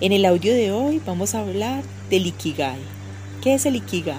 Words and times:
En 0.00 0.10
el 0.10 0.24
audio 0.24 0.52
de 0.52 0.72
hoy 0.72 1.00
vamos 1.06 1.36
a 1.36 1.40
hablar 1.40 1.84
del 2.10 2.26
Ikigai. 2.26 2.80
¿Qué 3.40 3.54
es 3.54 3.64
el 3.64 3.76
Ikigai? 3.76 4.16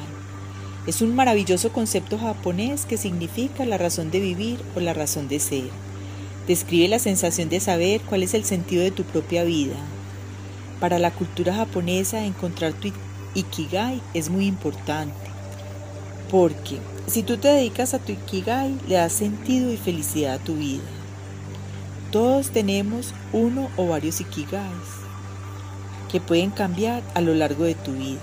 Es 0.88 1.02
un 1.02 1.14
maravilloso 1.14 1.74
concepto 1.74 2.18
japonés 2.18 2.86
que 2.86 2.96
significa 2.96 3.66
la 3.66 3.78
razón 3.78 4.10
de 4.10 4.22
vivir 4.22 4.58
o 4.78 4.80
la 4.80 4.94
razón 4.94 5.28
de 5.28 5.42
ser. 5.42 5.70
Describe 6.48 6.88
la 6.88 7.00
sensación 7.00 7.50
de 7.50 7.60
saber 7.60 8.00
cuál 8.00 8.24
es 8.24 8.34
el 8.34 8.46
sentido 8.46 8.84
de 8.84 8.92
tu 8.92 9.04
propia 9.04 9.44
vida. 9.44 9.76
Para 10.80 10.98
la 10.98 11.12
cultura 11.12 11.54
japonesa 11.54 12.24
encontrar 12.24 12.72
tu 12.72 12.94
Ikigai 13.34 14.02
es 14.14 14.30
muy 14.30 14.46
importante, 14.46 15.14
porque 16.32 16.78
si 17.06 17.22
tú 17.22 17.36
te 17.36 17.50
dedicas 17.50 17.94
a 17.94 18.00
tu 18.00 18.14
Ikigai 18.14 18.78
le 18.88 18.96
das 18.96 19.12
sentido 19.12 19.74
y 19.74 19.78
felicidad 19.78 20.36
a 20.36 20.44
tu 20.44 20.56
vida. 20.56 20.84
Todos 22.12 22.52
tenemos 22.52 23.14
uno 23.34 23.68
o 23.76 23.88
varios 23.88 24.22
Ikigais 24.22 25.05
que 26.12 26.20
pueden 26.20 26.52
cambiar 26.52 27.04
a 27.14 27.22
lo 27.22 27.34
largo 27.34 27.64
de 27.64 27.76
tu 27.76 27.94
vida. 27.94 28.22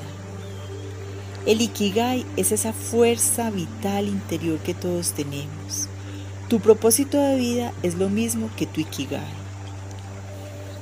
El 1.44 1.60
Ikigai 1.60 2.24
es 2.36 2.52
esa 2.52 2.72
fuerza 2.72 3.50
vital 3.50 4.06
interior 4.06 4.58
que 4.60 4.74
todos 4.74 5.12
tenemos. 5.12 5.88
Tu 6.48 6.60
propósito 6.60 7.20
de 7.20 7.36
vida 7.36 7.72
es 7.82 7.96
lo 7.96 8.08
mismo 8.08 8.48
que 8.56 8.66
tu 8.66 8.80
Ikigai. 8.80 9.42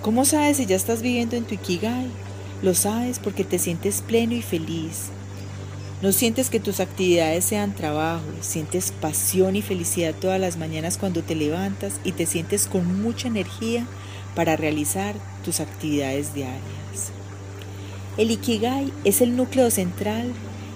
¿Cómo 0.03 0.25
sabes 0.25 0.59
si 0.59 0.67
ya 0.67 0.77
estás 0.77 1.01
viviendo 1.01 1.37
en 1.37 1.45
tu 1.45 1.55
Ikigai? 1.55 2.09
Lo 2.63 2.75
sabes 2.75 3.19
porque 3.19 3.45
te 3.45 3.59
sientes 3.59 4.03
pleno 4.03 4.35
y 4.35 4.43
feliz. 4.43 5.11
No 6.03 6.13
sientes 6.13 6.51
que 6.51 6.61
tus 6.61 6.81
actividades 6.81 7.45
sean 7.45 7.75
trabajo, 7.75 8.25
sientes 8.41 8.91
pasión 8.91 9.57
y 9.57 9.63
felicidad 9.63 10.15
todas 10.15 10.41
las 10.41 10.57
mañanas 10.57 10.97
cuando 10.99 11.23
te 11.23 11.35
levantas 11.35 12.01
y 12.05 12.13
te 12.13 12.27
sientes 12.27 12.67
con 12.67 13.03
mucha 13.03 13.29
energía 13.29 13.87
para 14.35 14.57
realizar 14.57 15.15
tus 15.45 15.61
actividades 15.61 16.35
diarias. 16.35 16.80
El 18.21 18.31
Ikigai 18.31 18.93
es 19.05 19.23
el 19.23 19.35
núcleo 19.35 19.71
central 19.71 20.31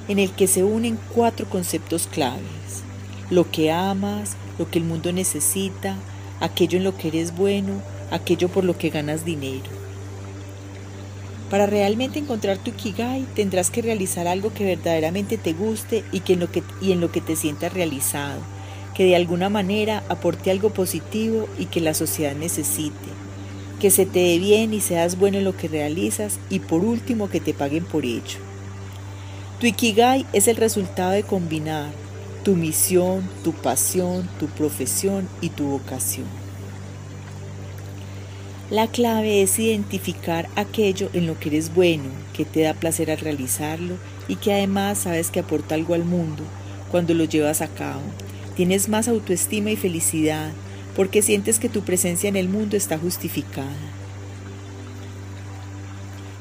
en 0.09 0.19
el 0.19 0.31
que 0.31 0.47
se 0.47 0.65
unen 0.65 0.99
cuatro 1.15 1.47
conceptos 1.47 2.07
claves. 2.07 2.83
Lo 3.29 3.51
que 3.51 3.71
amas, 3.71 4.39
lo 4.59 4.71
que 4.71 4.79
el 4.79 4.87
mundo 4.87 5.13
necesita, 5.13 5.95
aquello 6.41 6.79
en 6.79 6.85
lo 6.85 6.97
que 6.97 7.09
eres 7.09 7.37
bueno, 7.37 7.83
aquello 8.11 8.49
por 8.49 8.65
lo 8.65 8.79
que 8.79 8.89
ganas 8.89 9.27
dinero. 9.27 9.69
Para 11.51 11.67
realmente 11.67 12.19
encontrar 12.19 12.57
tu 12.57 12.71
Ikigai 12.71 13.27
tendrás 13.35 13.71
que 13.71 13.83
realizar 13.83 14.27
algo 14.27 14.55
que 14.55 14.65
verdaderamente 14.65 15.37
te 15.37 15.53
guste 15.53 16.03
y, 16.13 16.21
que 16.21 16.33
en 16.33 16.41
lo 16.41 16.51
que, 16.51 16.63
y 16.81 16.93
en 16.93 17.03
lo 17.03 17.13
que 17.13 17.21
te 17.21 17.37
sientas 17.37 17.75
realizado, 17.75 18.41
que 18.95 19.05
de 19.05 19.17
alguna 19.17 19.51
manera 19.51 20.03
aporte 20.09 20.51
algo 20.51 20.71
positivo 20.71 21.47
y 21.59 21.67
que 21.67 21.83
la 21.83 21.93
sociedad 21.93 22.35
necesite 22.35 23.24
que 23.85 23.91
se 23.91 24.07
te 24.07 24.19
dé 24.21 24.39
bien 24.39 24.73
y 24.73 24.81
seas 24.81 25.19
bueno 25.19 25.37
en 25.37 25.45
lo 25.45 25.59
que 25.59 25.69
realizas 25.69 26.39
y 26.49 26.61
por 26.61 26.83
último 26.83 27.29
que 27.29 27.39
te 27.39 27.53
paguen 27.53 27.85
por 27.85 28.07
ello. 28.07 28.39
Tu 29.61 29.67
Ikigai 29.67 30.25
es 30.33 30.49
el 30.49 30.57
resultado 30.57 31.11
de 31.11 31.23
combinar 31.23 31.91
tu 32.45 32.57
misión, 32.57 33.29
tu 33.43 33.53
pasión, 33.53 34.27
tu 34.41 34.47
profesión 34.47 35.29
y 35.43 35.51
tu 35.51 35.65
vocación. 35.65 36.25
La 38.71 38.87
clave 38.87 39.43
es 39.43 39.59
identificar 39.59 40.49
aquello 40.57 41.11
en 41.13 41.27
lo 41.27 41.39
que 41.39 41.51
eres 41.51 41.75
bueno, 41.75 42.05
que 42.33 42.47
te 42.47 42.63
da 42.63 42.73
placer 42.73 43.11
al 43.11 43.19
realizarlo 43.19 43.97
y 44.29 44.37
que 44.37 44.55
además 44.55 44.97
sabes 44.97 45.31
que 45.31 45.41
aporta 45.41 45.75
algo 45.75 45.93
al 45.93 46.07
mundo 46.07 46.43
cuando 46.91 47.13
lo 47.13 47.25
llevas 47.25 47.61
a 47.61 47.69
cabo. 47.69 48.01
Tienes 48.57 48.89
más 48.89 49.09
autoestima 49.09 49.73
y 49.73 49.77
felicidad 49.77 50.53
porque 50.97 51.23
sientes 51.23 51.59
que 51.59 51.69
tu 51.69 51.83
presencia 51.83 52.29
en 52.29 52.37
el 52.37 52.49
mundo 52.49 52.77
está 52.77 52.99
justificada. 52.99 53.69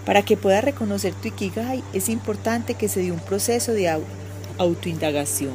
Para 0.06 0.22
que 0.22 0.38
puedas 0.38 0.64
reconocer 0.64 1.14
tu 1.14 1.30
Ikigai 1.30 1.84
es 1.94 2.10
importante 2.10 2.73
que 2.76 2.90
se 2.90 3.02
dé 3.02 3.12
un 3.12 3.20
proceso 3.20 3.73
de 3.73 4.02
autoindagación. 4.58 5.54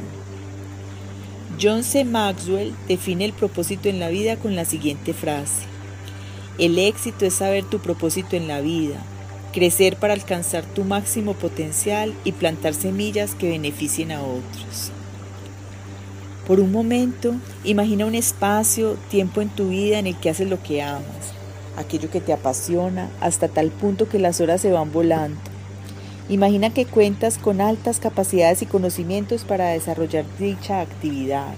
John 1.61 1.83
C. 1.83 2.05
Maxwell 2.05 2.75
define 2.87 3.25
el 3.25 3.33
propósito 3.33 3.89
en 3.89 4.00
la 4.00 4.09
vida 4.09 4.37
con 4.37 4.55
la 4.55 4.65
siguiente 4.65 5.12
frase. 5.12 5.65
El 6.59 6.78
éxito 6.78 7.27
es 7.27 7.34
saber 7.34 7.65
tu 7.65 7.81
propósito 7.81 8.37
en 8.37 8.49
la 8.49 8.61
vida, 8.61 9.03
crecer 9.53 9.97
para 9.97 10.15
alcanzar 10.15 10.65
tu 10.65 10.84
máximo 10.84 11.34
potencial 11.34 12.15
y 12.25 12.33
plantar 12.33 12.75
semillas 12.75 13.34
que 13.34 13.51
beneficien 13.51 14.12
a 14.12 14.22
otros. 14.22 14.93
Por 16.48 16.60
un 16.60 16.72
momento, 16.72 17.34
imagina 17.62 18.06
un 18.06 18.14
espacio, 18.14 18.97
tiempo 19.10 19.42
en 19.42 19.50
tu 19.50 19.69
vida 19.69 19.98
en 19.98 20.06
el 20.06 20.16
que 20.16 20.31
haces 20.31 20.48
lo 20.48 20.62
que 20.62 20.81
amas, 20.81 21.34
aquello 21.76 22.10
que 22.10 22.22
te 22.22 22.32
apasiona, 22.32 23.10
hasta 23.20 23.48
tal 23.48 23.70
punto 23.70 24.09
que 24.09 24.19
las 24.19 24.41
horas 24.41 24.62
se 24.62 24.72
van 24.72 24.91
volando. 24.91 25.38
Imagina 26.31 26.70
que 26.70 26.86
cuentas 26.86 27.36
con 27.36 27.60
altas 27.60 28.00
capacidades 28.00 28.62
y 28.62 28.66
conocimientos 28.66 29.44
para 29.44 29.69
desarrollar 29.69 30.25
dicha 30.38 30.81
actividad, 30.81 31.53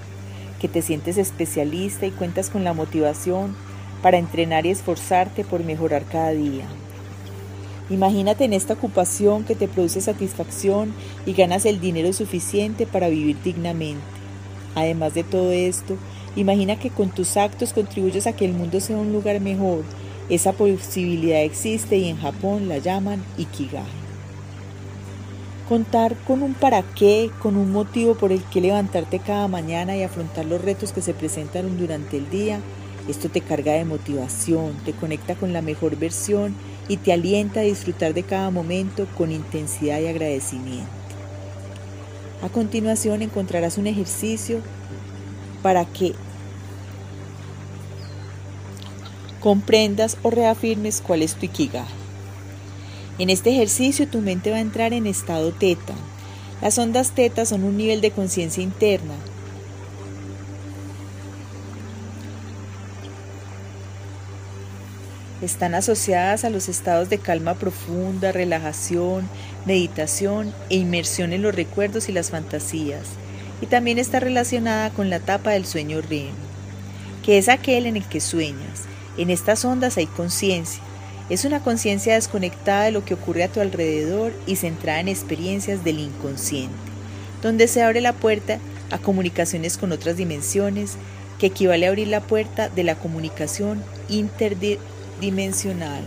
que 0.60 0.66
te 0.66 0.82
sientes 0.82 1.18
especialista 1.18 2.06
y 2.06 2.10
cuentas 2.10 2.50
con 2.50 2.64
la 2.64 2.72
motivación 2.72 3.54
para 4.02 4.18
entrenar 4.18 4.66
y 4.66 4.70
esforzarte 4.70 5.44
por 5.44 5.62
mejorar 5.62 6.04
cada 6.10 6.32
día. 6.32 6.66
Imagínate 7.90 8.44
en 8.44 8.54
esta 8.54 8.74
ocupación 8.74 9.44
que 9.44 9.54
te 9.54 9.68
produce 9.68 10.00
satisfacción 10.00 10.92
y 11.26 11.32
ganas 11.32 11.64
el 11.64 11.80
dinero 11.80 12.12
suficiente 12.12 12.86
para 12.86 13.08
vivir 13.08 13.40
dignamente. 13.44 14.19
Además 14.74 15.14
de 15.14 15.24
todo 15.24 15.52
esto, 15.52 15.96
imagina 16.36 16.78
que 16.78 16.90
con 16.90 17.10
tus 17.10 17.36
actos 17.36 17.72
contribuyes 17.72 18.26
a 18.26 18.32
que 18.32 18.44
el 18.44 18.52
mundo 18.52 18.80
sea 18.80 18.96
un 18.96 19.12
lugar 19.12 19.40
mejor. 19.40 19.82
Esa 20.28 20.52
posibilidad 20.52 21.42
existe 21.42 21.96
y 21.96 22.08
en 22.08 22.16
Japón 22.16 22.68
la 22.68 22.78
llaman 22.78 23.22
Ikigai. 23.36 23.82
Contar 25.68 26.16
con 26.26 26.42
un 26.42 26.54
para 26.54 26.82
qué, 26.82 27.30
con 27.40 27.56
un 27.56 27.70
motivo 27.70 28.14
por 28.14 28.32
el 28.32 28.42
que 28.44 28.60
levantarte 28.60 29.20
cada 29.20 29.46
mañana 29.48 29.96
y 29.96 30.02
afrontar 30.02 30.44
los 30.44 30.60
retos 30.60 30.92
que 30.92 31.00
se 31.00 31.14
presentan 31.14 31.78
durante 31.78 32.16
el 32.16 32.28
día, 32.28 32.60
esto 33.08 33.28
te 33.28 33.40
carga 33.40 33.72
de 33.72 33.84
motivación, 33.84 34.74
te 34.84 34.92
conecta 34.92 35.34
con 35.34 35.52
la 35.52 35.62
mejor 35.62 35.96
versión 35.96 36.54
y 36.88 36.96
te 36.96 37.12
alienta 37.12 37.60
a 37.60 37.64
disfrutar 37.64 38.14
de 38.14 38.24
cada 38.24 38.50
momento 38.50 39.06
con 39.16 39.32
intensidad 39.32 40.00
y 40.00 40.08
agradecimiento. 40.08 40.99
A 42.42 42.48
continuación 42.48 43.22
encontrarás 43.22 43.76
un 43.78 43.86
ejercicio 43.86 44.60
para 45.62 45.84
que 45.84 46.14
comprendas 49.40 50.16
o 50.22 50.30
reafirmes 50.30 51.00
cuál 51.00 51.22
es 51.22 51.34
tu 51.34 51.46
Ikigai. 51.46 51.84
En 53.18 53.28
este 53.28 53.50
ejercicio 53.50 54.08
tu 54.08 54.20
mente 54.20 54.50
va 54.50 54.56
a 54.56 54.60
entrar 54.60 54.92
en 54.94 55.06
estado 55.06 55.52
teta. 55.52 55.94
Las 56.62 56.78
ondas 56.78 57.12
teta 57.12 57.44
son 57.44 57.64
un 57.64 57.76
nivel 57.76 58.00
de 58.00 58.10
conciencia 58.10 58.62
interna 58.62 59.14
Están 65.42 65.74
asociadas 65.74 66.44
a 66.44 66.50
los 66.50 66.68
estados 66.68 67.08
de 67.08 67.16
calma 67.16 67.54
profunda, 67.54 68.30
relajación, 68.30 69.26
meditación 69.66 70.52
e 70.68 70.76
inmersión 70.76 71.32
en 71.32 71.42
los 71.42 71.54
recuerdos 71.54 72.08
y 72.08 72.12
las 72.12 72.30
fantasías. 72.30 73.06
Y 73.60 73.66
también 73.66 73.98
está 73.98 74.20
relacionada 74.20 74.90
con 74.90 75.10
la 75.10 75.16
etapa 75.16 75.50
del 75.50 75.66
sueño 75.66 76.00
REM, 76.00 76.32
que 77.24 77.38
es 77.38 77.48
aquel 77.48 77.86
en 77.86 77.96
el 77.96 78.04
que 78.04 78.20
sueñas. 78.20 78.84
En 79.18 79.30
estas 79.30 79.64
ondas 79.64 79.96
hay 79.96 80.06
conciencia. 80.06 80.82
Es 81.28 81.44
una 81.44 81.62
conciencia 81.62 82.14
desconectada 82.14 82.84
de 82.84 82.92
lo 82.92 83.04
que 83.04 83.14
ocurre 83.14 83.44
a 83.44 83.48
tu 83.48 83.60
alrededor 83.60 84.32
y 84.46 84.56
centrada 84.56 85.00
en 85.00 85.08
experiencias 85.08 85.84
del 85.84 85.98
inconsciente, 85.98 86.74
donde 87.42 87.68
se 87.68 87.82
abre 87.82 88.00
la 88.00 88.14
puerta 88.14 88.58
a 88.90 88.98
comunicaciones 88.98 89.78
con 89.78 89.92
otras 89.92 90.16
dimensiones, 90.16 90.96
que 91.38 91.46
equivale 91.46 91.86
a 91.86 91.88
abrir 91.88 92.08
la 92.08 92.20
puerta 92.20 92.68
de 92.68 92.84
la 92.84 92.96
comunicación 92.96 93.82
interdimensional 94.08 94.90
dimensional. 95.20 96.02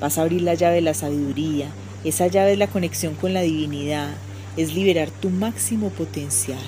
Vas 0.00 0.18
a 0.18 0.22
abrir 0.22 0.42
la 0.42 0.54
llave 0.54 0.76
de 0.76 0.80
la 0.80 0.94
sabiduría. 0.94 1.68
Esa 2.04 2.26
llave 2.28 2.52
es 2.52 2.58
la 2.58 2.68
conexión 2.68 3.14
con 3.14 3.34
la 3.34 3.42
divinidad. 3.42 4.10
Es 4.56 4.74
liberar 4.74 5.10
tu 5.10 5.30
máximo 5.30 5.90
potencial. 5.90 6.58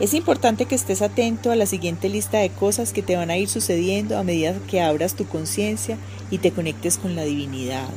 Es 0.00 0.12
importante 0.12 0.66
que 0.66 0.74
estés 0.74 1.02
atento 1.02 1.52
a 1.52 1.56
la 1.56 1.66
siguiente 1.66 2.08
lista 2.08 2.38
de 2.38 2.50
cosas 2.50 2.92
que 2.92 3.02
te 3.02 3.14
van 3.14 3.30
a 3.30 3.36
ir 3.36 3.48
sucediendo 3.48 4.18
a 4.18 4.24
medida 4.24 4.54
que 4.68 4.80
abras 4.80 5.14
tu 5.14 5.26
conciencia 5.26 5.98
y 6.30 6.38
te 6.38 6.50
conectes 6.50 6.98
con 6.98 7.14
la 7.14 7.22
divinidad. 7.22 7.88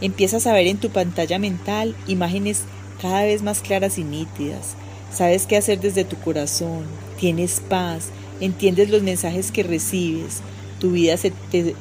Empiezas 0.00 0.46
a 0.46 0.54
ver 0.54 0.66
en 0.66 0.78
tu 0.78 0.90
pantalla 0.90 1.38
mental 1.38 1.94
imágenes 2.06 2.62
cada 3.02 3.24
vez 3.24 3.42
más 3.42 3.60
claras 3.60 3.98
y 3.98 4.04
nítidas. 4.04 4.76
Sabes 5.12 5.46
qué 5.46 5.56
hacer 5.56 5.78
desde 5.80 6.04
tu 6.04 6.16
corazón. 6.16 6.84
Tienes 7.18 7.60
paz, 7.60 8.08
entiendes 8.40 8.88
los 8.88 9.02
mensajes 9.02 9.52
que 9.52 9.62
recibes, 9.62 10.40
tu 10.80 10.92
vida 10.92 11.16
se, 11.16 11.32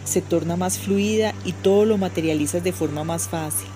se 0.04 0.22
torna 0.22 0.56
más 0.56 0.80
fluida 0.80 1.34
y 1.46 1.54
todo 1.54 1.86
lo 1.86 1.98
materializas 1.98 2.64
de 2.64 2.74
forma 2.74 3.04
más 3.04 3.28
fácil. 3.28 3.68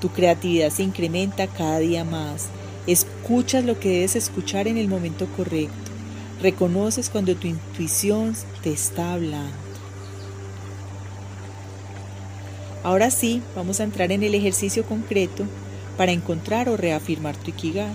Tu 0.00 0.08
creatividad 0.10 0.70
se 0.70 0.82
incrementa 0.82 1.46
cada 1.46 1.78
día 1.78 2.04
más. 2.04 2.48
Escuchas 2.86 3.64
lo 3.64 3.78
que 3.78 3.90
debes 3.90 4.16
escuchar 4.16 4.66
en 4.66 4.78
el 4.78 4.88
momento 4.88 5.26
correcto. 5.36 5.92
Reconoces 6.40 7.10
cuando 7.10 7.36
tu 7.36 7.46
intuición 7.46 8.34
te 8.62 8.72
está 8.72 9.12
hablando. 9.12 9.62
Ahora 12.82 13.12
sí, 13.12 13.42
vamos 13.54 13.78
a 13.78 13.84
entrar 13.84 14.10
en 14.10 14.24
el 14.24 14.34
ejercicio 14.34 14.84
concreto 14.84 15.44
para 15.96 16.10
encontrar 16.10 16.68
o 16.68 16.76
reafirmar 16.76 17.36
tu 17.36 17.50
Ikigai. 17.50 17.94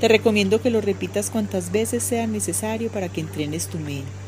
Te 0.00 0.08
recomiendo 0.08 0.60
que 0.60 0.68
lo 0.68 0.82
repitas 0.82 1.30
cuantas 1.30 1.72
veces 1.72 2.02
sea 2.02 2.26
necesario 2.26 2.90
para 2.90 3.08
que 3.08 3.22
entrenes 3.22 3.68
tu 3.68 3.78
mente. 3.78 4.25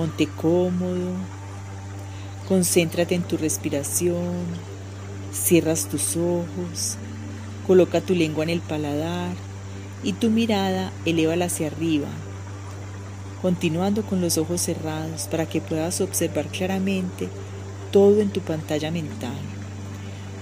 Ponte 0.00 0.26
cómodo, 0.26 1.12
concéntrate 2.48 3.14
en 3.14 3.22
tu 3.22 3.36
respiración, 3.36 4.46
cierras 5.30 5.90
tus 5.90 6.16
ojos, 6.16 6.96
coloca 7.66 8.00
tu 8.00 8.14
lengua 8.14 8.44
en 8.44 8.48
el 8.48 8.62
paladar 8.62 9.34
y 10.02 10.14
tu 10.14 10.30
mirada 10.30 10.90
elévala 11.04 11.44
hacia 11.44 11.66
arriba, 11.66 12.08
continuando 13.42 14.02
con 14.02 14.22
los 14.22 14.38
ojos 14.38 14.62
cerrados 14.62 15.28
para 15.30 15.44
que 15.44 15.60
puedas 15.60 16.00
observar 16.00 16.46
claramente 16.46 17.28
todo 17.92 18.22
en 18.22 18.30
tu 18.30 18.40
pantalla 18.40 18.90
mental. 18.90 19.36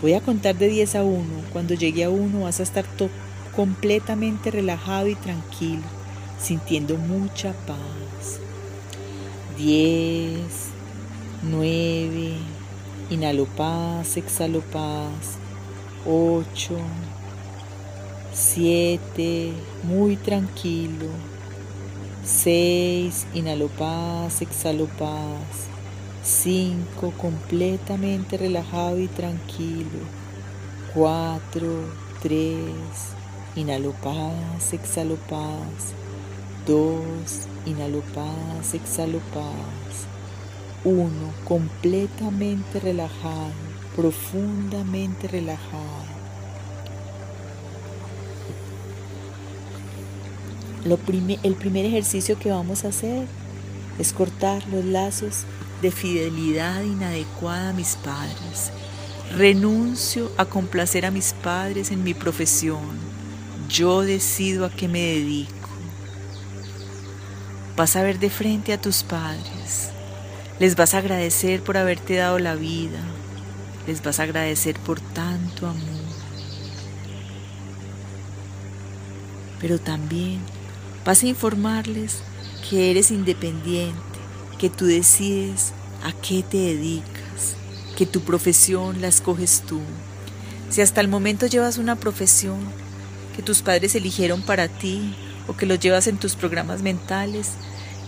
Voy 0.01 0.13
a 0.15 0.21
contar 0.21 0.57
de 0.57 0.69
10 0.69 0.95
a 0.95 1.03
1. 1.03 1.25
Cuando 1.53 1.75
llegue 1.75 2.05
a 2.05 2.11
1 2.11 2.43
vas 2.43 2.61
a 2.61 2.63
estar 2.63 2.85
completamente 3.57 4.53
relajado 4.53 5.09
y 5.09 5.17
tranquilo, 5.17 5.83
sintiendo 6.41 6.97
mucha 6.97 7.55
paz. 7.67 8.08
10, 9.59 10.39
9, 11.43 12.39
inhalo 13.11 13.45
paz, 13.57 14.17
exhalo 14.17 14.61
paz. 14.61 15.37
8, 16.07 16.77
7, 18.33 19.53
muy 19.83 20.15
tranquilo. 20.17 21.09
6, 22.25 23.27
inhalo 23.35 23.69
paz, 23.71 24.43
exhalo 24.43 24.87
paz. 24.97 25.67
5, 26.23 27.13
completamente 27.17 28.37
relajado 28.37 29.01
y 29.01 29.09
tranquilo. 29.09 29.99
4, 30.95 31.69
3, 32.23 32.71
inhalo 33.57 33.91
paz, 34.05 34.73
exhalo 34.73 35.17
paz. 35.29 35.98
2, 36.69 37.49
inhalo 37.65 38.03
paz, 38.15 38.75
exhalo 38.75 39.21
paz. 39.33 40.07
1, 40.85 41.11
completamente 41.45 42.79
relajado, 42.79 43.53
profundamente 43.97 45.29
relajado. 45.29 46.19
Lo 50.85 50.99
el 51.43 51.55
primer 51.55 51.87
ejercicio 51.87 52.39
que 52.39 52.51
vamos 52.51 52.85
a 52.85 52.89
hacer 52.89 53.27
es 53.99 54.13
cortar 54.13 54.63
los 54.69 54.85
lazos 54.85 55.45
de 55.81 55.91
fidelidad 55.91 56.83
inadecuada 56.83 57.71
a 57.71 57.73
mis 57.73 57.97
padres. 57.97 58.73
Renuncio 59.37 60.31
a 60.37 60.45
complacer 60.45 61.07
a 61.07 61.11
mis 61.11 61.33
padres 61.33 61.91
en 61.91 62.05
mi 62.05 62.13
profesión. 62.13 63.09
Yo 63.71 64.03
decido 64.03 64.67
a 64.67 64.71
qué 64.71 64.87
me 64.87 65.01
dedico. 65.01 65.58
Vas 67.79 67.95
a 67.95 68.03
ver 68.03 68.19
de 68.19 68.29
frente 68.29 68.73
a 68.73 68.81
tus 68.81 69.05
padres. 69.05 69.91
Les 70.59 70.75
vas 70.75 70.95
a 70.95 70.99
agradecer 70.99 71.63
por 71.63 71.77
haberte 71.77 72.17
dado 72.17 72.41
la 72.41 72.57
vida. 72.57 72.99
Les 73.87 74.03
vas 74.03 74.19
a 74.19 74.25
agradecer 74.25 74.77
por 74.81 75.01
tanto 75.01 75.69
amor. 75.69 76.09
Pero 79.61 79.79
también 79.79 80.41
vas 81.05 81.23
a 81.23 81.29
informarles 81.29 82.17
que 82.69 82.91
eres 82.91 83.13
independiente 83.13 83.95
que 84.59 84.71
tú 84.71 84.87
decides 84.87 85.73
a 86.03 86.11
qué 86.11 86.43
te 86.43 86.57
dedicas, 86.57 87.55
que 87.97 88.07
tu 88.07 88.23
profesión 88.23 89.01
la 89.01 89.07
escoges 89.07 89.63
tú. 89.69 89.81
Si 90.69 90.81
hasta 90.81 91.01
el 91.01 91.07
momento 91.07 91.47
llevas 91.47 91.79
una 91.79 91.95
profesión 91.95 92.59
que 93.37 93.43
tus 93.43 93.63
padres 93.63 93.95
eligieron 93.95 94.43
para 94.43 94.67
ti 94.67 95.15
o 95.49 95.57
que 95.57 95.67
lo 95.67 95.75
llevas 95.75 96.07
en 96.07 96.19
tus 96.19 96.37
programas 96.37 96.83
mentales 96.83 97.55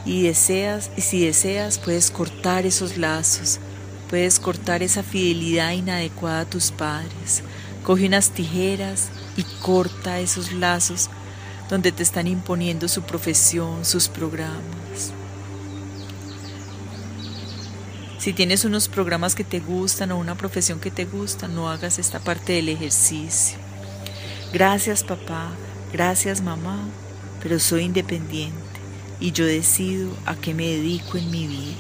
y 0.04 0.22
deseas 0.22 0.90
y 0.96 1.00
si 1.00 1.24
deseas 1.24 1.78
puedes 1.78 2.10
cortar 2.10 2.66
esos 2.66 2.96
lazos, 2.96 3.58
puedes 4.08 4.38
cortar 4.38 4.82
esa 4.82 5.02
fidelidad 5.02 5.72
inadecuada 5.72 6.40
a 6.40 6.50
tus 6.50 6.70
padres. 6.70 7.42
Coge 7.82 8.06
unas 8.06 8.30
tijeras 8.30 9.08
y 9.36 9.44
corta 9.62 10.20
esos 10.20 10.52
lazos 10.52 11.10
donde 11.68 11.92
te 11.92 12.02
están 12.02 12.26
imponiendo 12.26 12.88
su 12.88 13.02
profesión, 13.02 13.84
sus 13.84 14.08
programas. 14.08 15.12
Si 18.18 18.34
tienes 18.34 18.66
unos 18.66 18.88
programas 18.88 19.34
que 19.34 19.44
te 19.44 19.60
gustan 19.60 20.12
o 20.12 20.18
una 20.18 20.34
profesión 20.34 20.78
que 20.78 20.90
te 20.90 21.06
gusta, 21.06 21.48
no 21.48 21.70
hagas 21.70 21.98
esta 21.98 22.18
parte 22.18 22.52
del 22.52 22.68
ejercicio. 22.68 23.56
Gracias 24.52 25.04
papá, 25.04 25.52
gracias 25.92 26.42
mamá, 26.42 26.84
pero 27.42 27.58
soy 27.58 27.84
independiente 27.84 28.56
y 29.20 29.32
yo 29.32 29.44
decido 29.44 30.10
a 30.26 30.34
qué 30.34 30.54
me 30.54 30.66
dedico 30.66 31.18
en 31.18 31.30
mi 31.30 31.46
vida. 31.46 31.76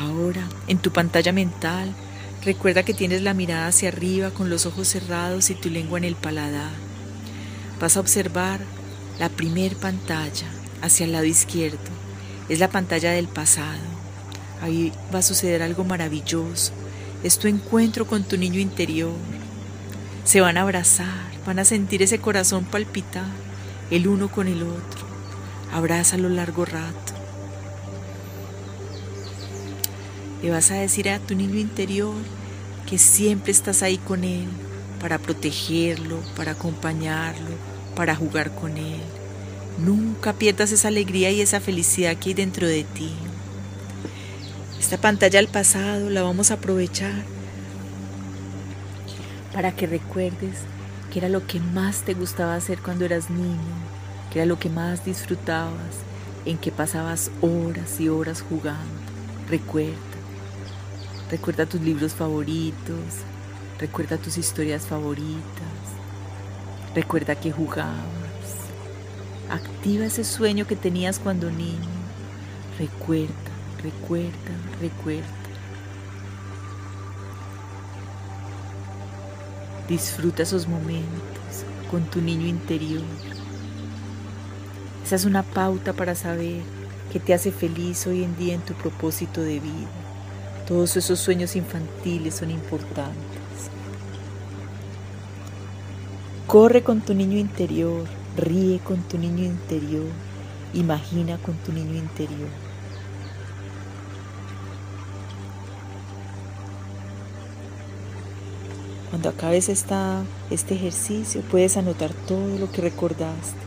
Ahora, 0.00 0.48
en 0.68 0.78
tu 0.78 0.92
pantalla 0.92 1.32
mental, 1.32 1.94
recuerda 2.44 2.82
que 2.82 2.94
tienes 2.94 3.22
la 3.22 3.34
mirada 3.34 3.68
hacia 3.68 3.88
arriba 3.88 4.30
con 4.30 4.50
los 4.50 4.66
ojos 4.66 4.88
cerrados 4.88 5.50
y 5.50 5.54
tu 5.54 5.70
lengua 5.70 5.98
en 5.98 6.04
el 6.04 6.16
paladar. 6.16 6.72
Vas 7.80 7.96
a 7.96 8.00
observar 8.00 8.60
la 9.18 9.28
primer 9.28 9.76
pantalla 9.76 10.46
hacia 10.82 11.04
el 11.04 11.12
lado 11.12 11.24
izquierdo. 11.24 11.78
Es 12.48 12.58
la 12.58 12.68
pantalla 12.68 13.12
del 13.12 13.28
pasado. 13.28 13.80
Ahí 14.60 14.92
va 15.14 15.20
a 15.20 15.22
suceder 15.22 15.62
algo 15.62 15.84
maravilloso. 15.84 16.72
Es 17.22 17.38
tu 17.38 17.48
encuentro 17.48 18.06
con 18.06 18.24
tu 18.24 18.36
niño 18.36 18.60
interior. 18.60 19.12
Se 20.24 20.40
van 20.40 20.56
a 20.56 20.62
abrazar, 20.62 21.08
van 21.44 21.58
a 21.58 21.64
sentir 21.64 22.02
ese 22.02 22.18
corazón 22.18 22.64
palpitar, 22.64 23.26
el 23.90 24.06
uno 24.06 24.30
con 24.30 24.46
el 24.46 24.62
otro. 24.62 25.06
Abrázalo 25.72 26.28
largo 26.28 26.64
rato. 26.64 27.12
Le 30.42 30.50
vas 30.50 30.70
a 30.70 30.74
decir 30.74 31.08
a 31.10 31.18
tu 31.18 31.34
niño 31.34 31.58
interior 31.58 32.14
que 32.88 32.98
siempre 32.98 33.52
estás 33.52 33.82
ahí 33.82 33.98
con 33.98 34.22
él 34.22 34.46
para 35.00 35.18
protegerlo, 35.18 36.20
para 36.36 36.52
acompañarlo, 36.52 37.50
para 37.96 38.14
jugar 38.14 38.54
con 38.54 38.76
él. 38.76 39.00
Nunca 39.78 40.34
pierdas 40.34 40.70
esa 40.70 40.88
alegría 40.88 41.32
y 41.32 41.40
esa 41.40 41.60
felicidad 41.60 42.16
que 42.16 42.30
hay 42.30 42.34
dentro 42.34 42.68
de 42.68 42.84
ti. 42.84 43.12
Esta 44.78 44.98
pantalla 44.98 45.38
del 45.38 45.48
pasado 45.48 46.10
la 46.10 46.22
vamos 46.22 46.50
a 46.50 46.54
aprovechar 46.54 47.24
para 49.52 49.72
que 49.72 49.86
recuerdes 49.86 50.60
que 51.12 51.18
era 51.18 51.28
lo 51.28 51.46
que 51.46 51.60
más 51.60 52.02
te 52.02 52.14
gustaba 52.14 52.54
hacer 52.54 52.78
cuando 52.80 53.04
eras 53.04 53.30
niño, 53.30 53.76
que 54.30 54.38
era 54.38 54.46
lo 54.46 54.58
que 54.58 54.70
más 54.70 55.04
disfrutabas, 55.04 55.98
en 56.44 56.58
que 56.58 56.72
pasabas 56.72 57.30
horas 57.40 58.00
y 58.00 58.08
horas 58.08 58.42
jugando. 58.42 59.02
Recuerda, 59.48 59.96
recuerda 61.30 61.66
tus 61.66 61.80
libros 61.80 62.14
favoritos, 62.14 63.24
recuerda 63.78 64.16
tus 64.16 64.38
historias 64.38 64.86
favoritas, 64.86 65.42
recuerda 66.94 67.34
que 67.34 67.52
jugabas 67.52 68.22
Activa 69.52 70.06
ese 70.06 70.24
sueño 70.24 70.66
que 70.66 70.76
tenías 70.76 71.18
cuando 71.18 71.50
niño. 71.50 71.76
Recuerda, 72.78 73.52
recuerda, 73.82 74.32
recuerda. 74.80 75.41
Disfruta 79.88 80.42
esos 80.42 80.68
momentos 80.68 81.64
con 81.90 82.04
tu 82.04 82.20
niño 82.20 82.46
interior. 82.46 83.02
Esa 85.04 85.16
es 85.16 85.24
una 85.24 85.42
pauta 85.42 85.92
para 85.92 86.14
saber 86.14 86.62
qué 87.12 87.20
te 87.20 87.34
hace 87.34 87.52
feliz 87.52 88.06
hoy 88.06 88.24
en 88.24 88.36
día 88.36 88.54
en 88.54 88.62
tu 88.62 88.74
propósito 88.74 89.40
de 89.40 89.60
vida. 89.60 89.90
Todos 90.66 90.96
esos 90.96 91.18
sueños 91.18 91.56
infantiles 91.56 92.36
son 92.36 92.50
importantes. 92.50 93.16
Corre 96.46 96.82
con 96.82 97.00
tu 97.00 97.14
niño 97.14 97.38
interior 97.38 98.06
Ríe 98.36 98.80
con 98.80 99.02
tu 99.02 99.18
niño 99.18 99.44
interior, 99.44 100.06
imagina 100.72 101.36
con 101.36 101.54
tu 101.56 101.70
niño 101.70 101.98
interior. 101.98 102.48
Cuando 109.12 109.28
acabes 109.28 109.68
esta, 109.68 110.24
este 110.50 110.74
ejercicio 110.74 111.42
puedes 111.42 111.76
anotar 111.76 112.12
todo 112.26 112.58
lo 112.58 112.72
que 112.72 112.80
recordaste, 112.80 113.60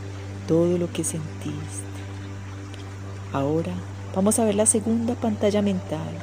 todo 0.46 0.76
lo 0.76 0.92
que 0.92 1.04
sentiste. 1.04 1.86
Ahora 3.32 3.72
vamos 4.14 4.38
a 4.38 4.44
ver 4.44 4.56
la 4.56 4.66
segunda 4.66 5.14
pantalla 5.14 5.62
mental. 5.62 6.18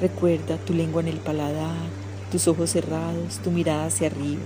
Recuerda 0.00 0.58
tu 0.58 0.74
lengua 0.74 1.00
en 1.02 1.08
el 1.08 1.18
paladar, 1.18 1.86
tus 2.32 2.48
ojos 2.48 2.70
cerrados, 2.70 3.38
tu 3.44 3.52
mirada 3.52 3.86
hacia 3.86 4.08
arriba. 4.08 4.42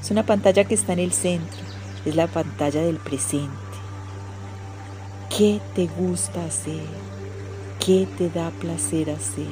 Es 0.00 0.10
una 0.10 0.26
pantalla 0.26 0.64
que 0.64 0.74
está 0.74 0.92
en 0.92 0.98
el 0.98 1.12
centro 1.12 1.68
es 2.04 2.16
la 2.16 2.26
pantalla 2.26 2.82
del 2.82 2.96
presente. 2.96 3.48
¿Qué 5.36 5.60
te 5.74 5.86
gusta 5.86 6.44
hacer? 6.44 6.86
¿Qué 7.84 8.06
te 8.16 8.30
da 8.30 8.50
placer 8.50 9.10
hacer? 9.10 9.46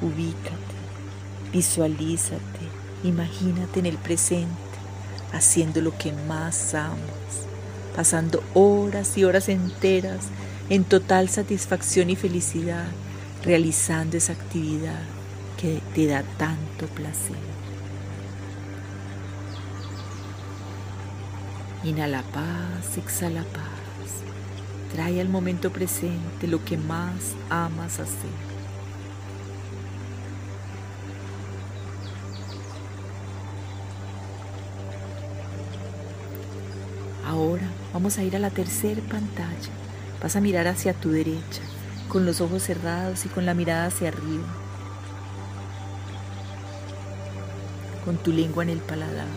Ubícate, 0.00 0.71
visualízate, 1.52 2.66
imagínate 3.04 3.80
en 3.80 3.86
el 3.86 3.98
presente, 3.98 4.48
haciendo 5.32 5.80
lo 5.80 5.96
que 5.96 6.12
más 6.12 6.74
amas, 6.74 7.46
pasando 7.94 8.42
horas 8.54 9.16
y 9.16 9.24
horas 9.24 9.48
enteras 9.48 10.26
en 10.70 10.84
total 10.84 11.28
satisfacción 11.28 12.10
y 12.10 12.16
felicidad, 12.16 12.86
realizando 13.44 14.16
esa 14.16 14.32
actividad 14.32 15.02
que 15.60 15.80
te 15.94 16.06
da 16.06 16.22
tanto 16.38 16.86
placer. 16.86 17.36
Inhala 21.84 22.22
paz, 22.22 22.96
exhala 22.96 23.42
paz. 23.42 23.72
Trae 24.92 25.20
al 25.20 25.28
momento 25.28 25.72
presente 25.72 26.46
lo 26.46 26.64
que 26.64 26.76
más 26.76 27.34
amas 27.50 27.98
hacer. 27.98 28.51
Ahora 37.32 37.66
vamos 37.94 38.18
a 38.18 38.24
ir 38.24 38.36
a 38.36 38.38
la 38.38 38.50
tercera 38.50 39.00
pantalla. 39.08 39.70
Vas 40.22 40.36
a 40.36 40.42
mirar 40.42 40.68
hacia 40.68 40.92
tu 40.92 41.12
derecha, 41.12 41.62
con 42.08 42.26
los 42.26 42.42
ojos 42.42 42.62
cerrados 42.62 43.24
y 43.24 43.30
con 43.30 43.46
la 43.46 43.54
mirada 43.54 43.86
hacia 43.86 44.08
arriba. 44.08 44.44
Con 48.04 48.18
tu 48.18 48.32
lengua 48.32 48.64
en 48.64 48.68
el 48.68 48.80
paladar. 48.80 49.32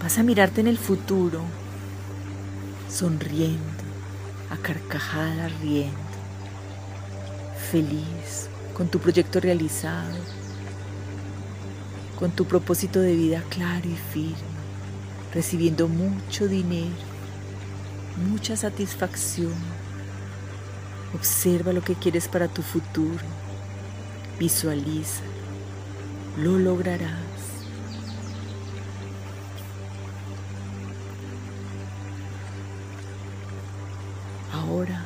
Vas 0.00 0.16
a 0.18 0.22
mirarte 0.22 0.60
en 0.60 0.68
el 0.68 0.78
futuro, 0.78 1.42
sonriendo 2.88 3.82
a 4.48 4.56
carcajadas 4.56 5.60
riendo, 5.60 5.98
feliz 7.72 8.48
con 8.74 8.86
tu 8.86 9.00
proyecto 9.00 9.40
realizado, 9.40 10.20
con 12.16 12.30
tu 12.30 12.44
propósito 12.44 13.00
de 13.00 13.16
vida 13.16 13.42
claro 13.50 13.88
y 13.88 13.96
firme, 14.12 14.53
recibiendo 15.34 15.88
mucho 15.88 16.46
dinero, 16.46 16.94
mucha 18.30 18.56
satisfacción. 18.56 19.52
Observa 21.12 21.72
lo 21.72 21.82
que 21.82 21.96
quieres 21.96 22.28
para 22.28 22.46
tu 22.48 22.62
futuro, 22.62 23.24
visualiza, 24.38 25.22
lo 26.38 26.58
lograrás. 26.58 27.18
Ahora 34.52 35.04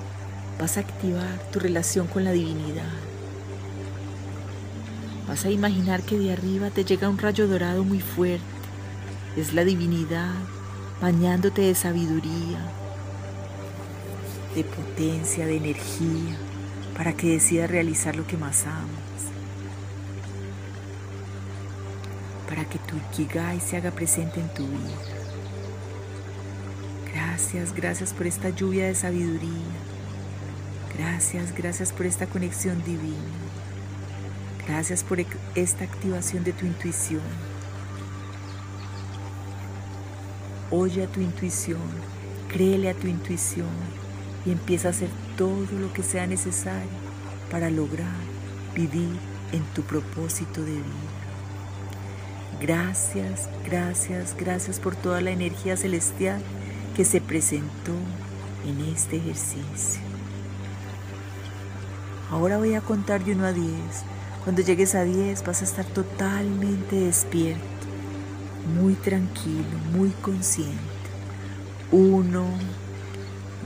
vas 0.61 0.77
a 0.77 0.81
activar 0.81 1.39
tu 1.51 1.59
relación 1.59 2.07
con 2.07 2.25
la 2.25 2.33
divinidad. 2.33 2.93
Vas 5.27 5.45
a 5.45 5.51
imaginar 5.51 6.03
que 6.03 6.19
de 6.19 6.33
arriba 6.33 6.71
te 6.71 6.85
llega 6.85 7.09
un 7.09 7.19
rayo 7.19 7.47
dorado 7.49 7.85
muy 7.85 8.01
fuerte. 8.01 8.58
Es 9.37 9.55
la 9.55 9.65
divinidad 9.65 10.35
bañándote 11.01 11.63
de 11.63 11.75
sabiduría, 11.75 12.59
de 14.55 14.65
potencia, 14.65 15.47
de 15.47 15.57
energía, 15.57 16.37
para 16.97 17.13
que 17.13 17.29
decidas 17.29 17.71
realizar 17.71 18.17
lo 18.17 18.27
que 18.27 18.37
más 18.37 18.67
amas. 18.67 19.29
Para 22.49 22.65
que 22.65 22.79
tu 22.79 22.97
Ikigai 22.97 23.61
se 23.61 23.77
haga 23.77 23.91
presente 23.93 24.41
en 24.41 24.49
tu 24.55 24.67
vida. 24.67 25.19
Gracias, 27.15 27.73
gracias 27.75 28.13
por 28.13 28.27
esta 28.27 28.49
lluvia 28.51 28.87
de 28.87 28.95
sabiduría. 28.95 29.79
Gracias, 30.97 31.55
gracias 31.55 31.93
por 31.93 32.07
esta 32.07 32.27
conexión 32.27 32.83
divina. 32.83 33.17
Gracias 34.67 35.05
por 35.05 35.19
esta 35.55 35.85
activación 35.85 36.43
de 36.43 36.53
tu 36.53 36.67
intuición. 36.67 37.23
Oye 40.71 41.05
a 41.05 41.07
tu 41.07 41.21
intuición, 41.21 41.81
créele 42.49 42.91
a 42.91 42.95
tu 42.95 43.07
intuición 43.07 43.69
y 44.45 44.51
empieza 44.51 44.89
a 44.89 44.91
hacer 44.91 45.09
todo 45.37 45.67
lo 45.79 45.93
que 45.93 46.03
sea 46.03 46.27
necesario 46.27 46.91
para 47.51 47.71
lograr 47.71 48.17
vivir 48.75 49.17
en 49.53 49.63
tu 49.75 49.83
propósito 49.83 50.61
de 50.63 50.73
vida. 50.73 51.19
Gracias, 52.61 53.49
gracias, 53.65 54.37
gracias 54.37 54.81
por 54.81 54.97
toda 54.97 55.21
la 55.21 55.31
energía 55.31 55.77
celestial 55.77 56.43
que 56.97 57.05
se 57.05 57.21
presentó 57.21 57.93
en 58.67 58.93
este 58.93 59.17
ejercicio. 59.17 60.03
Ahora 62.31 62.59
voy 62.59 62.75
a 62.75 62.81
contar 62.83 63.25
de 63.25 63.33
1 63.33 63.45
a 63.45 63.53
10. 63.53 63.67
Cuando 64.45 64.61
llegues 64.61 64.95
a 64.95 65.05
10 65.05 65.45
vas 65.45 65.63
a 65.63 65.65
estar 65.65 65.85
totalmente 65.87 66.97
despierto, 66.97 67.78
muy 68.75 68.95
tranquilo, 68.95 69.79
muy 69.93 70.11
consciente. 70.23 70.79
1, 71.91 72.45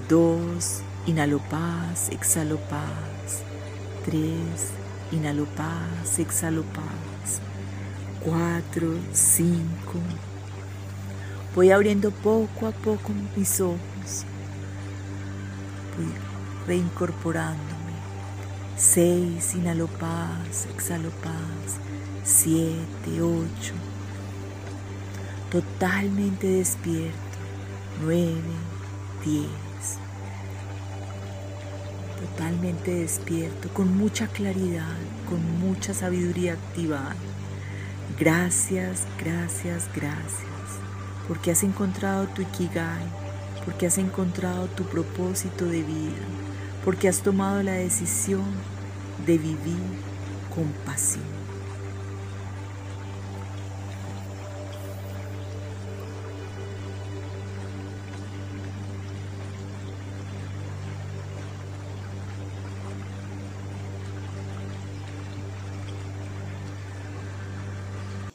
2, 0.09 0.83
inhalo 1.07 1.39
paz, 1.51 2.09
exhalo 2.11 2.57
paz. 2.69 3.43
3, 4.05 4.23
inhalo 5.13 5.47
paz, 5.57 6.19
exhalo 6.19 6.63
paz. 6.65 7.41
4, 8.25 8.95
5, 9.13 9.69
Voy 11.55 11.71
abriendo 11.71 12.11
poco 12.11 12.67
a 12.67 12.71
poco 12.71 13.13
mis 13.37 13.61
ojos. 13.61 14.25
Voy 15.97 16.07
reincorporándome. 16.67 17.93
Seis, 18.77 19.55
inhalo 19.55 19.87
paz, 19.87 20.67
exhalo 20.75 21.11
paz. 21.23 21.77
Siete, 22.25 23.21
ocho. 23.21 23.92
Totalmente 25.53 26.49
despierto. 26.49 27.17
Nueve, 28.03 28.41
diez. 29.25 29.99
Totalmente 32.21 32.93
despierto, 32.95 33.69
con 33.75 33.97
mucha 33.97 34.27
claridad, 34.27 34.97
con 35.29 35.61
mucha 35.61 35.95
sabiduría 35.95 36.55
activada. 36.55 37.15
Gracias, 38.19 39.07
gracias, 39.19 39.89
gracias 39.95 40.53
porque 41.29 41.51
has 41.51 41.63
encontrado 41.63 42.27
tu 42.29 42.43
ikigai, 42.43 43.07
porque 43.65 43.87
has 43.87 43.99
encontrado 43.99 44.67
tu 44.69 44.85
propósito 44.85 45.65
de 45.65 45.83
vida, 45.83 46.27
porque 46.85 47.09
has 47.09 47.23
tomado 47.23 47.63
la 47.63 47.73
decisión 47.73 48.45
de 49.27 49.39
vivir 49.39 49.79
con 50.55 50.67
pasión. 50.85 51.42